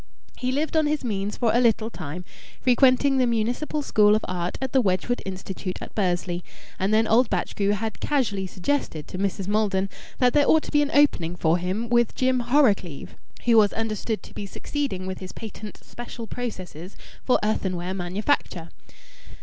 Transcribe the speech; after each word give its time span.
He 0.35 0.51
lived 0.51 0.75
on 0.75 0.87
his 0.87 1.03
means 1.03 1.37
for 1.37 1.51
a 1.53 1.59
little 1.59 1.91
time, 1.91 2.25
frequenting 2.59 3.17
the 3.17 3.27
Municipal 3.27 3.83
School 3.83 4.15
of 4.15 4.25
Art 4.27 4.57
at 4.59 4.73
the 4.73 4.81
Wedgwood 4.81 5.19
Institution 5.27 5.73
at 5.79 5.93
Bursley, 5.93 6.43
and 6.79 6.91
then 6.91 7.05
old 7.05 7.29
Batchgrew 7.29 7.73
had 7.73 7.99
casually 7.99 8.47
suggested 8.47 9.07
to 9.07 9.19
Mrs. 9.19 9.47
Maldon 9.47 9.89
that 10.17 10.33
there 10.33 10.47
ought 10.47 10.63
to 10.63 10.71
be 10.71 10.81
an 10.81 10.89
opening 10.91 11.35
for 11.35 11.59
him 11.59 11.87
with 11.87 12.15
Jim 12.15 12.39
Horrocleave, 12.39 13.13
who 13.45 13.57
was 13.57 13.73
understood 13.73 14.23
to 14.23 14.33
be 14.33 14.47
succeeding 14.47 15.05
with 15.05 15.19
his 15.19 15.33
patent 15.33 15.77
special 15.83 16.25
processes 16.25 16.95
for 17.23 17.37
earthenware 17.43 17.93
manufacture. 17.93 18.69